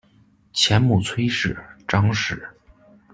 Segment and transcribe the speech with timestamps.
[0.51, 1.55] 前母崔氏；
[1.87, 2.43] 张氏。